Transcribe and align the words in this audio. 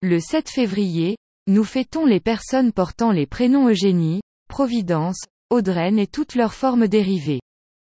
Le 0.00 0.20
7 0.20 0.48
février, 0.48 1.16
nous 1.48 1.64
fêtons 1.64 2.06
les 2.06 2.20
personnes 2.20 2.70
portant 2.70 3.10
les 3.10 3.26
prénoms 3.26 3.68
Eugénie, 3.68 4.20
Providence, 4.48 5.18
Audreyne 5.50 5.98
et 5.98 6.06
toutes 6.06 6.36
leurs 6.36 6.54
formes 6.54 6.86
dérivées. 6.86 7.40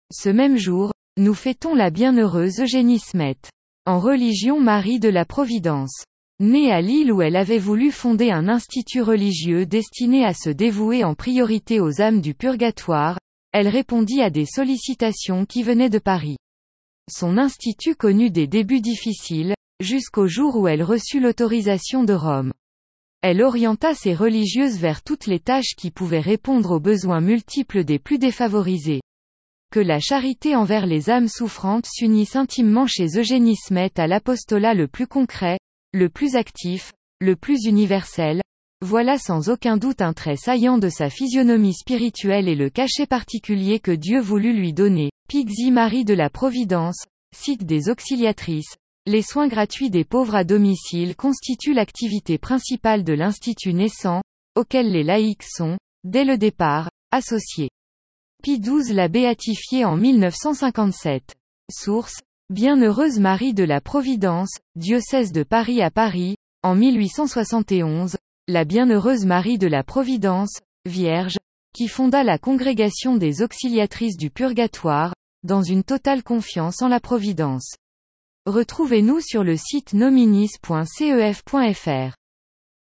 Ce 0.10 0.30
même 0.30 0.56
jour, 0.56 0.94
nous 1.18 1.34
fêtons 1.34 1.76
la 1.76 1.90
bienheureuse 1.90 2.62
Eugénie 2.62 3.00
Smet. 3.00 3.36
En 3.86 4.00
religion 4.00 4.62
Marie 4.62 5.02
de 5.02 5.10
la 5.10 5.26
Providence. 5.26 6.06
Née 6.40 6.72
à 6.72 6.80
Lille 6.80 7.12
où 7.12 7.22
elle 7.22 7.36
avait 7.36 7.58
voulu 7.58 7.92
fonder 7.92 8.32
un 8.32 8.48
institut 8.48 9.02
religieux 9.02 9.66
destiné 9.66 10.24
à 10.24 10.34
se 10.34 10.50
dévouer 10.50 11.04
en 11.04 11.16
priorité 11.16 11.82
aux 11.82 12.00
âmes 12.00 12.22
du 12.22 12.34
purgatoire, 12.34 13.20
elle 13.52 13.68
répondit 13.68 14.22
à 14.22 14.30
des 14.30 14.46
sollicitations 14.46 15.46
qui 15.46 15.64
venaient 15.64 15.90
de 15.90 16.00
Paris. 16.00 16.38
Son 17.12 17.38
institut 17.38 17.96
connut 17.96 18.32
des 18.32 18.48
débuts 18.48 18.80
difficiles, 18.80 19.54
jusqu'au 19.80 20.28
jour 20.28 20.56
où 20.56 20.68
elle 20.68 20.84
reçut 20.84 21.20
l'autorisation 21.20 22.04
de 22.04 22.14
Rome. 22.14 22.52
Elle 23.22 23.42
orienta 23.42 23.94
ses 23.94 24.14
religieuses 24.14 24.78
vers 24.78 25.04
toutes 25.04 25.26
les 25.26 25.40
tâches 25.40 25.76
qui 25.78 25.92
pouvaient 25.92 26.20
répondre 26.20 26.72
aux 26.72 26.80
besoins 26.80 27.22
multiples 27.22 27.84
des 27.84 28.00
plus 28.00 28.18
défavorisés. 28.18 29.02
Que 29.72 29.80
la 29.80 30.00
charité 30.00 30.56
envers 30.56 30.86
les 30.86 31.10
âmes 31.10 31.28
souffrantes 31.28 31.86
s'unisse 31.86 32.36
intimement 32.36 32.88
chez 32.88 33.08
Eugénie 33.18 33.58
Smet 33.58 33.92
à 34.00 34.08
l'apostolat 34.08 34.74
le 34.74 34.88
plus 34.88 35.08
concret, 35.08 35.60
le 35.94 36.10
plus 36.10 36.36
actif, 36.36 36.94
le 37.20 37.36
plus 37.36 37.66
universel, 37.66 38.42
voilà 38.82 39.18
sans 39.18 39.50
aucun 39.50 39.76
doute 39.76 40.02
un 40.02 40.14
trait 40.14 40.38
saillant 40.38 40.78
de 40.78 40.88
sa 40.88 41.10
physionomie 41.10 41.74
spirituelle 41.74 42.48
et 42.48 42.56
le 42.56 42.70
cachet 42.70 43.06
particulier 43.06 43.82
que 43.82 43.92
Dieu 43.92 44.22
voulut 44.22 44.54
lui 44.54 44.72
donner. 44.72 45.12
Pixie 45.28 45.72
Marie 45.72 46.06
de 46.06 46.14
la 46.14 46.30
Providence, 46.30 47.04
site 47.36 47.66
des 47.66 47.90
auxiliatrices, 47.90 48.78
les 49.10 49.24
soins 49.24 49.48
gratuits 49.48 49.90
des 49.90 50.04
pauvres 50.04 50.36
à 50.36 50.44
domicile 50.44 51.16
constituent 51.16 51.74
l'activité 51.74 52.38
principale 52.38 53.04
de 53.04 53.14
l'Institut 53.14 53.74
naissant, 53.74 54.22
auquel 54.56 54.92
les 54.92 55.02
laïcs 55.02 55.42
sont, 55.42 55.80
dès 56.04 56.24
le 56.24 56.38
départ, 56.38 56.92
associés. 57.12 57.72
Pie 58.44 58.60
XII 58.60 58.94
l'a 58.94 59.08
béatifié 59.08 59.84
en 59.84 59.98
1957. 59.98 61.36
Source, 61.72 62.20
Bienheureuse 62.52 63.20
Marie 63.20 63.56
de 63.56 63.64
la 63.64 63.82
Providence, 63.82 64.56
diocèse 64.76 65.32
de 65.32 65.42
Paris 65.42 65.82
à 65.82 65.90
Paris, 65.90 66.36
en 66.62 66.76
1871, 66.76 68.16
la 68.48 68.64
Bienheureuse 68.64 69.26
Marie 69.26 69.58
de 69.58 69.68
la 69.68 69.84
Providence, 69.84 70.60
Vierge, 70.86 71.38
qui 71.74 71.88
fonda 71.88 72.24
la 72.24 72.38
congrégation 72.38 73.16
des 73.16 73.42
auxiliatrices 73.42 74.18
du 74.18 74.30
purgatoire, 74.30 75.16
dans 75.42 75.64
une 75.64 75.84
totale 75.84 76.22
confiance 76.22 76.84
en 76.84 76.90
la 76.90 77.00
Providence. 77.00 77.74
Retrouvez-nous 78.50 79.22
sur 79.22 79.44
le 79.44 79.56
site 79.56 79.94
nominis.cef.fr. 79.94 82.19